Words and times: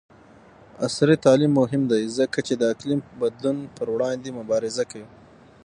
عصري 0.85 1.15
تعلیم 1.25 1.51
مهم 1.61 1.81
دی 1.91 2.01
ځکه 2.17 2.39
چې 2.47 2.53
د 2.57 2.63
اقلیم 2.73 2.99
بدلون 3.21 3.57
پر 3.75 3.87
وړاندې 3.93 4.35
مبارزه 4.39 4.83
کوي. 4.91 5.07